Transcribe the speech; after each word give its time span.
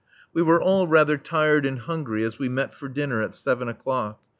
We 0.33 0.41
were 0.41 0.59
all 0.59 0.87
rather 0.87 1.15
tired 1.19 1.63
and 1.63 1.81
hungry 1.81 2.23
as 2.23 2.39
we 2.39 2.49
met 2.49 2.73
for 2.73 2.87
dinner 2.89 3.21
at 3.21 3.35
seven 3.35 3.67
o'clock. 3.67 4.19